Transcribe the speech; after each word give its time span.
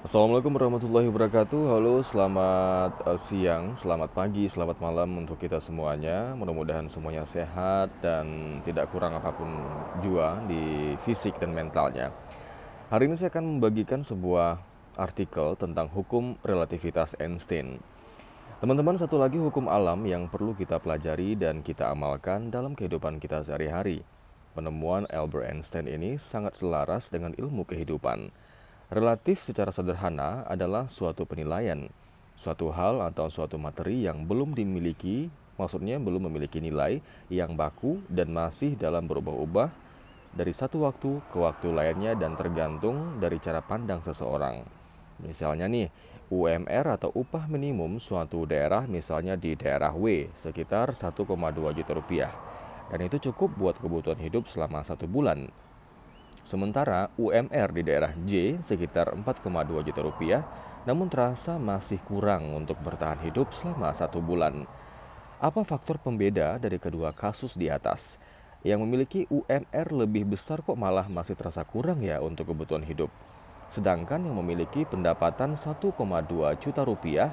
Assalamualaikum 0.00 0.56
warahmatullahi 0.56 1.12
wabarakatuh. 1.12 1.76
Halo, 1.76 2.00
selamat 2.00 3.04
uh, 3.04 3.20
siang, 3.20 3.76
selamat 3.76 4.16
pagi, 4.16 4.48
selamat 4.48 4.80
malam 4.80 5.12
untuk 5.20 5.36
kita 5.36 5.60
semuanya. 5.60 6.32
Mudah-mudahan 6.40 6.88
semuanya 6.88 7.28
sehat 7.28 7.92
dan 8.00 8.24
tidak 8.64 8.88
kurang 8.96 9.12
apa 9.12 9.28
pun 9.36 9.60
jua 10.00 10.40
di 10.48 10.96
fisik 11.04 11.36
dan 11.36 11.52
mentalnya. 11.52 12.16
Hari 12.88 13.12
ini 13.12 13.14
saya 13.20 13.28
akan 13.28 13.60
membagikan 13.60 14.00
sebuah 14.00 14.56
artikel 14.96 15.52
tentang 15.60 15.92
hukum 15.92 16.40
relativitas 16.48 17.12
Einstein. 17.20 17.76
Teman-teman, 18.64 18.96
satu 18.96 19.20
lagi 19.20 19.36
hukum 19.36 19.68
alam 19.68 20.00
yang 20.08 20.32
perlu 20.32 20.56
kita 20.56 20.80
pelajari 20.80 21.36
dan 21.36 21.60
kita 21.60 21.92
amalkan 21.92 22.48
dalam 22.48 22.72
kehidupan 22.72 23.20
kita 23.20 23.44
sehari-hari. 23.44 24.00
Penemuan 24.56 25.04
Albert 25.12 25.44
Einstein 25.44 25.92
ini 25.92 26.16
sangat 26.16 26.56
selaras 26.56 27.12
dengan 27.12 27.36
ilmu 27.36 27.68
kehidupan. 27.68 28.32
Relatif 28.90 29.38
secara 29.46 29.70
sederhana 29.70 30.42
adalah 30.50 30.90
suatu 30.90 31.22
penilaian, 31.22 31.86
suatu 32.34 32.74
hal 32.74 32.98
atau 33.06 33.30
suatu 33.30 33.54
materi 33.54 34.02
yang 34.02 34.26
belum 34.26 34.50
dimiliki, 34.58 35.30
maksudnya 35.54 36.02
belum 36.02 36.26
memiliki 36.26 36.58
nilai 36.58 36.98
yang 37.30 37.54
baku 37.54 38.02
dan 38.10 38.34
masih 38.34 38.74
dalam 38.74 39.06
berubah-ubah 39.06 39.70
dari 40.34 40.50
satu 40.50 40.82
waktu 40.82 41.22
ke 41.30 41.38
waktu 41.38 41.68
lainnya 41.70 42.18
dan 42.18 42.34
tergantung 42.34 43.22
dari 43.22 43.38
cara 43.38 43.62
pandang 43.62 44.02
seseorang. 44.02 44.66
Misalnya 45.22 45.70
nih, 45.70 45.94
UMR 46.26 46.86
atau 46.90 47.14
upah 47.14 47.46
minimum 47.46 48.02
suatu 48.02 48.42
daerah 48.42 48.90
misalnya 48.90 49.38
di 49.38 49.54
daerah 49.54 49.94
W 49.94 50.34
sekitar 50.34 50.98
1,2 50.98 51.70
juta 51.78 51.92
rupiah. 51.94 52.32
Dan 52.90 53.06
itu 53.06 53.22
cukup 53.30 53.54
buat 53.54 53.78
kebutuhan 53.78 54.18
hidup 54.18 54.50
selama 54.50 54.82
satu 54.82 55.06
bulan. 55.06 55.46
Sementara 56.50 57.00
UMR 57.14 57.70
di 57.70 57.82
daerah 57.88 58.10
J 58.26 58.58
sekitar 58.68 59.06
4,2 59.14 59.86
juta 59.86 60.00
rupiah, 60.02 60.42
namun 60.88 61.06
terasa 61.12 61.62
masih 61.70 62.02
kurang 62.02 62.44
untuk 62.58 62.74
bertahan 62.86 63.22
hidup 63.22 63.54
selama 63.58 63.94
satu 63.94 64.18
bulan. 64.18 64.66
Apa 65.38 65.62
faktor 65.62 65.96
pembeda 66.02 66.58
dari 66.64 66.82
kedua 66.84 67.14
kasus 67.14 67.52
di 67.54 67.70
atas? 67.70 68.18
Yang 68.66 68.80
memiliki 68.82 69.20
UMR 69.30 69.88
lebih 69.94 70.24
besar 70.32 70.58
kok 70.66 70.74
malah 70.74 71.06
masih 71.06 71.38
terasa 71.38 71.62
kurang 71.62 72.02
ya 72.02 72.18
untuk 72.18 72.50
kebutuhan 72.50 72.82
hidup. 72.82 73.14
Sedangkan 73.70 74.26
yang 74.26 74.34
memiliki 74.42 74.82
pendapatan 74.82 75.54
1,2 75.54 76.58
juta 76.58 76.82
rupiah 76.82 77.30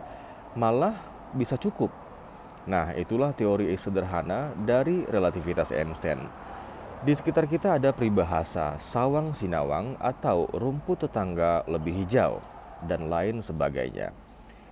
malah 0.53 0.94
bisa 1.33 1.58
cukup. 1.58 1.89
Nah, 2.70 2.94
itulah 2.94 3.33
teori 3.33 3.73
sederhana 3.81 4.53
dari 4.53 5.09
relativitas 5.09 5.73
Einstein. 5.73 6.30
Di 6.98 7.14
sekitar 7.14 7.45
kita 7.45 7.78
ada 7.78 7.94
peribahasa 7.94 8.81
sawang 8.81 9.38
sinawang 9.38 9.94
atau 10.02 10.50
rumput 10.50 11.06
tetangga 11.06 11.62
lebih 11.70 11.94
hijau 11.94 12.42
dan 12.81 13.06
lain 13.06 13.38
sebagainya. 13.38 14.17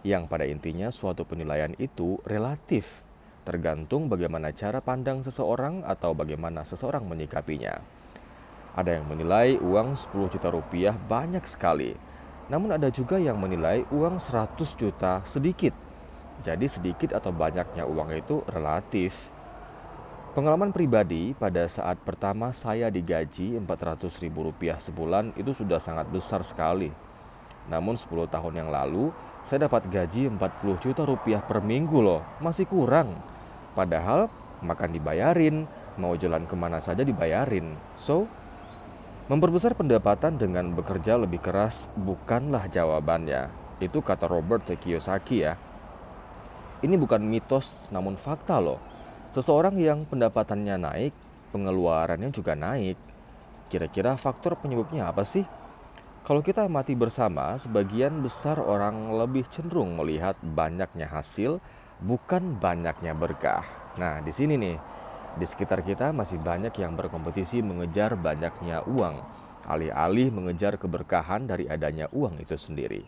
Yang 0.01 0.23
pada 0.25 0.49
intinya 0.49 0.89
suatu 0.89 1.21
penilaian 1.21 1.77
itu 1.77 2.17
relatif, 2.25 3.05
tergantung 3.45 4.09
bagaimana 4.09 4.49
cara 4.57 4.81
pandang 4.81 5.21
seseorang 5.21 5.85
atau 5.85 6.17
bagaimana 6.17 6.65
seseorang 6.65 7.05
menyikapinya. 7.05 7.77
Ada 8.73 8.97
yang 8.97 9.05
menilai 9.05 9.61
uang 9.61 9.93
10 9.93 10.25
juta 10.25 10.49
rupiah 10.49 10.97
banyak 10.97 11.45
sekali, 11.45 11.93
namun 12.49 12.73
ada 12.73 12.89
juga 12.89 13.21
yang 13.21 13.37
menilai 13.37 13.85
uang 13.93 14.17
100 14.17 14.73
juta 14.73 15.21
sedikit. 15.29 15.77
Jadi 16.41 16.65
sedikit 16.65 17.13
atau 17.13 17.29
banyaknya 17.29 17.85
uang 17.85 18.17
itu 18.17 18.41
relatif. 18.49 19.34
Pengalaman 20.35 20.75
pribadi 20.75 21.31
pada 21.31 21.63
saat 21.63 21.95
pertama 22.03 22.51
saya 22.51 22.91
digaji 22.91 23.55
Rp400.000 23.55 24.35
sebulan 24.83 25.31
itu 25.39 25.55
sudah 25.55 25.79
sangat 25.79 26.11
besar 26.11 26.43
sekali. 26.43 26.91
Namun 27.71 27.95
10 27.95 28.27
tahun 28.27 28.59
yang 28.59 28.67
lalu 28.67 29.15
saya 29.47 29.71
dapat 29.71 29.87
gaji 29.87 30.27
40 30.27 30.83
juta 30.83 31.07
rupiah 31.07 31.39
per 31.39 31.63
minggu 31.63 32.03
loh, 32.03 32.19
masih 32.43 32.67
kurang. 32.67 33.15
Padahal 33.79 34.27
makan 34.59 34.91
dibayarin, 34.91 35.71
mau 35.95 36.19
jalan 36.19 36.43
ke 36.43 36.55
mana 36.59 36.83
saja 36.83 37.07
dibayarin. 37.07 37.71
So, 37.95 38.27
memperbesar 39.31 39.71
pendapatan 39.79 40.35
dengan 40.35 40.75
bekerja 40.75 41.15
lebih 41.15 41.39
keras 41.39 41.87
bukanlah 41.95 42.67
jawabannya. 42.67 43.47
Itu 43.79 44.03
kata 44.03 44.27
Robert 44.27 44.67
Kiyosaki 44.67 45.47
ya. 45.47 45.55
Ini 46.83 46.99
bukan 46.99 47.23
mitos 47.23 47.87
namun 47.87 48.19
fakta 48.19 48.59
loh. 48.59 48.94
Seseorang 49.35 49.75
yang 49.87 49.99
pendapatannya 50.11 50.75
naik, 50.87 51.13
pengeluarannya 51.53 52.29
juga 52.37 52.53
naik. 52.65 52.97
Kira-kira 53.71 54.11
faktor 54.25 54.53
penyebabnya 54.61 55.03
apa 55.11 55.23
sih? 55.33 55.45
Kalau 56.27 56.41
kita 56.47 56.61
amati 56.71 56.93
bersama, 57.03 57.45
sebagian 57.63 58.13
besar 58.25 58.57
orang 58.63 58.97
lebih 59.19 59.45
cenderung 59.53 59.91
melihat 59.99 60.35
banyaknya 60.41 61.07
hasil, 61.15 61.51
bukan 62.09 62.43
banyaknya 62.65 63.13
berkah. 63.23 63.65
Nah, 64.01 64.15
di 64.25 64.31
sini 64.37 64.55
nih, 64.63 64.77
di 65.39 65.45
sekitar 65.51 65.79
kita 65.89 66.07
masih 66.19 66.39
banyak 66.49 66.73
yang 66.83 66.93
berkompetisi 66.99 67.59
mengejar 67.69 68.11
banyaknya 68.27 68.77
uang, 68.95 69.17
alih-alih 69.67 70.29
mengejar 70.37 70.73
keberkahan 70.83 71.41
dari 71.51 71.65
adanya 71.75 72.07
uang 72.19 72.35
itu 72.45 72.55
sendiri. 72.55 73.03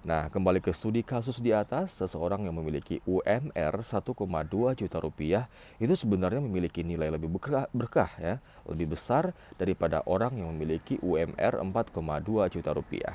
Nah, 0.00 0.32
kembali 0.32 0.64
ke 0.64 0.72
studi 0.72 1.04
kasus 1.04 1.44
di 1.44 1.52
atas, 1.52 2.00
seseorang 2.00 2.48
yang 2.48 2.56
memiliki 2.56 3.04
UMR 3.04 3.84
1,2 3.84 4.72
juta 4.72 4.96
rupiah 4.96 5.44
itu 5.76 5.92
sebenarnya 5.92 6.40
memiliki 6.40 6.80
nilai 6.80 7.12
lebih 7.12 7.28
berkah, 7.28 7.68
berkah 7.76 8.08
ya, 8.16 8.40
lebih 8.64 8.96
besar 8.96 9.36
daripada 9.60 10.00
orang 10.08 10.40
yang 10.40 10.48
memiliki 10.56 10.96
UMR 11.04 11.60
4,2 11.60 12.48
juta 12.48 12.72
rupiah. 12.72 13.12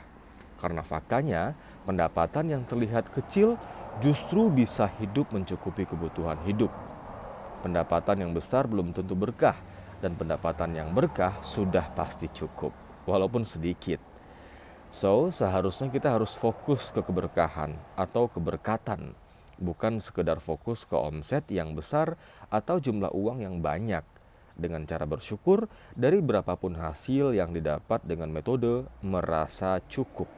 Karena 0.62 0.86
faktanya, 0.86 1.58
pendapatan 1.90 2.54
yang 2.54 2.62
terlihat 2.70 3.10
kecil 3.10 3.58
justru 3.98 4.54
bisa 4.54 4.86
hidup 4.86 5.34
mencukupi 5.34 5.90
kebutuhan 5.90 6.38
hidup. 6.38 6.70
Pendapatan 7.66 8.30
yang 8.30 8.32
besar 8.38 8.70
belum 8.70 8.94
tentu 8.94 9.18
berkah, 9.18 9.58
dan 10.06 10.14
pendapatan 10.14 10.78
yang 10.78 10.94
berkah 10.94 11.34
sudah 11.42 11.90
pasti 11.98 12.30
cukup, 12.30 12.78
walaupun 13.10 13.42
sedikit. 13.42 13.98
So, 14.96 15.28
seharusnya 15.28 15.92
kita 15.92 16.08
harus 16.16 16.40
fokus 16.40 16.88
ke 16.96 17.04
keberkahan 17.04 17.76
atau 18.00 18.32
keberkatan, 18.32 19.12
bukan 19.60 20.00
sekedar 20.00 20.40
fokus 20.40 20.88
ke 20.88 20.96
omset 20.96 21.44
yang 21.52 21.76
besar 21.76 22.16
atau 22.48 22.80
jumlah 22.80 23.12
uang 23.12 23.44
yang 23.44 23.60
banyak 23.60 24.08
dengan 24.56 24.88
cara 24.88 25.04
bersyukur 25.04 25.68
dari 26.00 26.24
berapapun 26.24 26.80
hasil 26.80 27.36
yang 27.36 27.52
didapat 27.52 28.08
dengan 28.08 28.32
metode 28.32 28.88
merasa 29.04 29.84
cukup. 29.92 30.32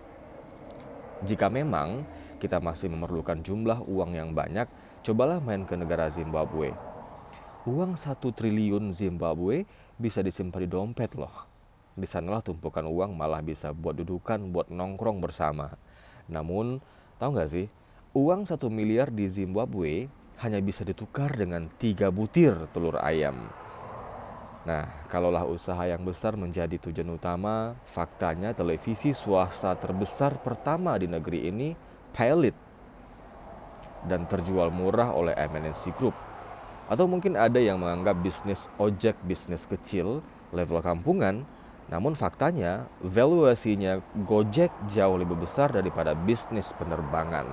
Jika 1.30 1.54
memang 1.54 2.02
kita 2.42 2.58
masih 2.58 2.90
memerlukan 2.90 3.38
jumlah 3.46 3.86
uang 3.86 4.18
yang 4.18 4.34
banyak, 4.34 4.66
cobalah 5.06 5.38
main 5.38 5.70
ke 5.70 5.78
negara 5.78 6.10
Zimbabwe. 6.10 6.74
Uang 7.70 7.94
satu 7.94 8.34
triliun 8.34 8.90
Zimbabwe 8.90 9.70
bisa 10.02 10.26
disimpan 10.26 10.66
di 10.66 10.70
dompet 10.74 11.14
loh 11.14 11.57
di 11.98 12.06
sanalah 12.06 12.46
tumpukan 12.46 12.86
uang 12.86 13.18
malah 13.18 13.42
bisa 13.42 13.74
buat 13.74 13.98
dudukan, 13.98 14.54
buat 14.54 14.70
nongkrong 14.70 15.18
bersama. 15.18 15.74
Namun, 16.30 16.78
tahu 17.18 17.34
nggak 17.34 17.50
sih, 17.50 17.66
uang 18.14 18.46
satu 18.46 18.70
miliar 18.70 19.10
di 19.10 19.26
Zimbabwe 19.26 20.06
hanya 20.38 20.62
bisa 20.62 20.86
ditukar 20.86 21.34
dengan 21.34 21.66
tiga 21.82 22.14
butir 22.14 22.54
telur 22.70 23.02
ayam. 23.02 23.50
Nah, 24.70 24.86
kalaulah 25.10 25.48
usaha 25.48 25.80
yang 25.90 26.06
besar 26.06 26.38
menjadi 26.38 26.78
tujuan 26.78 27.18
utama, 27.18 27.74
faktanya 27.88 28.54
televisi 28.54 29.16
swasta 29.16 29.74
terbesar 29.80 30.38
pertama 30.44 30.94
di 31.02 31.10
negeri 31.10 31.50
ini 31.50 31.74
pilot 32.14 32.54
dan 34.06 34.30
terjual 34.30 34.70
murah 34.70 35.10
oleh 35.16 35.34
MNC 35.34 35.98
Group. 35.98 36.14
Atau 36.92 37.10
mungkin 37.10 37.40
ada 37.40 37.58
yang 37.58 37.82
menganggap 37.82 38.20
bisnis 38.22 38.70
ojek 38.78 39.18
bisnis 39.26 39.66
kecil 39.66 40.22
level 40.52 40.80
kampungan 40.80 41.44
namun 41.88 42.20
faktanya, 42.20 42.84
valuasinya 43.00 44.04
Gojek 44.28 44.68
jauh 44.92 45.16
lebih 45.16 45.40
besar 45.40 45.72
daripada 45.72 46.12
bisnis 46.12 46.76
penerbangan. 46.76 47.48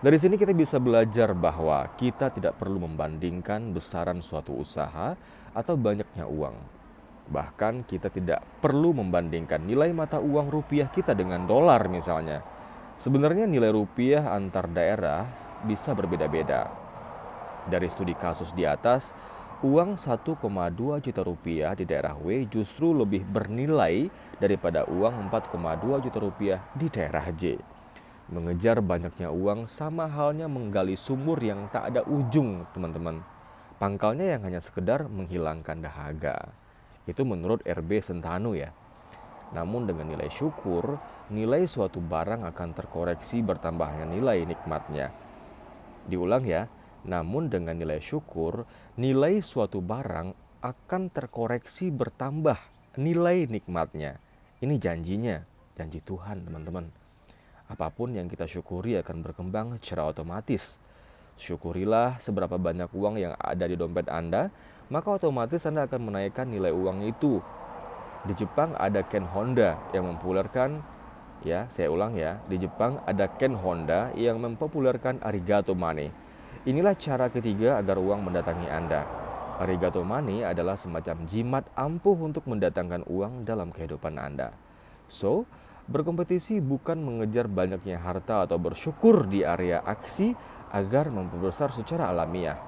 Dari 0.00 0.16
sini 0.18 0.34
kita 0.34 0.50
bisa 0.50 0.82
belajar 0.82 1.30
bahwa 1.36 1.86
kita 1.94 2.34
tidak 2.34 2.58
perlu 2.58 2.82
membandingkan 2.88 3.70
besaran 3.70 4.18
suatu 4.18 4.58
usaha 4.58 5.14
atau 5.54 5.74
banyaknya 5.78 6.26
uang. 6.26 6.56
Bahkan 7.30 7.86
kita 7.86 8.10
tidak 8.10 8.42
perlu 8.58 8.90
membandingkan 8.90 9.62
nilai 9.62 9.94
mata 9.94 10.18
uang 10.18 10.50
rupiah 10.50 10.90
kita 10.90 11.14
dengan 11.14 11.46
dolar 11.46 11.86
misalnya. 11.86 12.42
Sebenarnya 12.98 13.46
nilai 13.46 13.70
rupiah 13.70 14.26
antar 14.34 14.66
daerah 14.72 15.22
bisa 15.62 15.94
berbeda-beda. 15.94 16.66
Dari 17.70 17.86
studi 17.92 18.16
kasus 18.16 18.50
di 18.56 18.66
atas, 18.66 19.14
uang 19.60 20.00
1,2 20.00 21.04
juta 21.04 21.20
rupiah 21.20 21.76
di 21.76 21.84
daerah 21.84 22.16
W 22.16 22.48
justru 22.48 22.96
lebih 22.96 23.28
bernilai 23.28 24.08
daripada 24.40 24.88
uang 24.88 25.28
4,2 25.28 26.00
juta 26.00 26.16
rupiah 26.16 26.64
di 26.72 26.88
daerah 26.88 27.28
J. 27.28 27.60
Mengejar 28.32 28.80
banyaknya 28.80 29.28
uang 29.28 29.68
sama 29.68 30.08
halnya 30.08 30.48
menggali 30.48 30.96
sumur 30.96 31.36
yang 31.44 31.68
tak 31.68 31.92
ada 31.92 32.00
ujung, 32.08 32.64
teman-teman. 32.72 33.20
Pangkalnya 33.76 34.32
yang 34.32 34.48
hanya 34.48 34.64
sekedar 34.64 35.04
menghilangkan 35.12 35.84
dahaga. 35.84 36.40
Itu 37.04 37.28
menurut 37.28 37.60
RB 37.68 38.00
Sentanu 38.00 38.56
ya. 38.56 38.72
Namun 39.52 39.84
dengan 39.84 40.08
nilai 40.08 40.32
syukur, 40.32 40.96
nilai 41.28 41.68
suatu 41.68 42.00
barang 42.00 42.48
akan 42.48 42.68
terkoreksi 42.72 43.44
bertambahnya 43.44 44.08
nilai 44.08 44.40
nikmatnya. 44.48 45.12
Diulang 46.08 46.48
ya, 46.48 46.64
namun 47.06 47.48
dengan 47.48 47.76
nilai 47.76 48.00
syukur, 48.02 48.68
nilai 49.00 49.40
suatu 49.40 49.80
barang 49.80 50.36
akan 50.60 51.02
terkoreksi 51.08 51.88
bertambah 51.88 52.56
nilai 53.00 53.48
nikmatnya. 53.48 54.20
Ini 54.60 54.76
janjinya, 54.76 55.40
janji 55.72 56.04
Tuhan 56.04 56.44
teman-teman. 56.44 56.92
Apa 57.70 57.88
pun 57.88 58.12
yang 58.12 58.28
kita 58.28 58.44
syukuri 58.44 58.98
akan 59.00 59.24
berkembang 59.24 59.78
secara 59.80 60.10
otomatis. 60.10 60.76
Syukurilah 61.40 62.20
seberapa 62.20 62.60
banyak 62.60 62.92
uang 62.92 63.16
yang 63.16 63.32
ada 63.40 63.64
di 63.64 63.78
dompet 63.78 64.10
Anda, 64.12 64.52
maka 64.92 65.16
otomatis 65.16 65.64
Anda 65.64 65.88
akan 65.88 66.12
menaikkan 66.12 66.50
nilai 66.50 66.74
uang 66.74 67.06
itu. 67.08 67.40
Di 68.28 68.36
Jepang 68.36 68.76
ada 68.76 69.00
Ken 69.00 69.24
Honda 69.24 69.80
yang 69.96 70.04
mempopulerkan 70.12 71.00
Ya, 71.40 71.64
saya 71.72 71.88
ulang 71.88 72.20
ya. 72.20 72.36
Di 72.52 72.60
Jepang 72.60 73.00
ada 73.08 73.24
Ken 73.40 73.56
Honda 73.56 74.12
yang 74.12 74.44
mempopulerkan 74.44 75.24
arigato 75.24 75.72
money. 75.72 76.12
Inilah 76.68 76.92
cara 76.92 77.32
ketiga 77.32 77.80
agar 77.80 77.96
uang 77.96 78.20
mendatangi 78.28 78.68
Anda. 78.68 79.08
Arigato 79.64 80.04
money 80.04 80.44
adalah 80.44 80.76
semacam 80.76 81.24
jimat 81.24 81.64
ampuh 81.72 82.12
untuk 82.20 82.44
mendatangkan 82.44 83.08
uang 83.08 83.48
dalam 83.48 83.72
kehidupan 83.72 84.20
Anda. 84.20 84.52
So, 85.08 85.48
berkompetisi 85.88 86.60
bukan 86.60 87.00
mengejar 87.00 87.48
banyaknya 87.48 87.96
harta 87.96 88.44
atau 88.44 88.60
bersyukur 88.60 89.24
di 89.24 89.40
area 89.40 89.80
aksi 89.80 90.36
agar 90.76 91.08
memperbesar 91.08 91.72
secara 91.72 92.12
alamiah. 92.12 92.60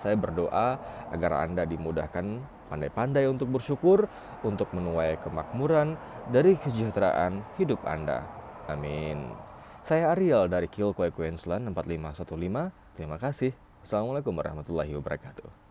Saya 0.00 0.16
berdoa 0.16 0.80
agar 1.12 1.44
Anda 1.44 1.68
dimudahkan 1.68 2.24
pandai-pandai 2.72 3.28
untuk 3.28 3.52
bersyukur, 3.52 4.08
untuk 4.40 4.72
menuai 4.72 5.20
kemakmuran 5.20 6.00
dari 6.24 6.56
kesejahteraan 6.56 7.44
hidup 7.60 7.84
Anda. 7.84 8.24
Amin. 8.64 9.47
Saya 9.88 10.12
Ariel 10.12 10.52
dari 10.52 10.68
Kilkoe 10.68 11.08
Queensland 11.08 11.64
4515. 11.72 12.68
Terima 12.92 13.16
kasih. 13.16 13.56
Assalamualaikum 13.80 14.36
warahmatullahi 14.36 14.92
wabarakatuh. 14.92 15.67